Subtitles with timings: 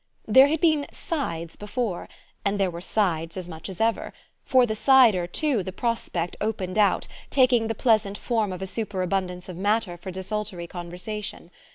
[0.27, 2.09] There had been "sides" before,
[2.43, 6.79] and there were sides as much as ever; for the sider too the prospect opened
[6.79, 11.51] out, taking the pleasant form of a superabundance of matter for desultory conversation.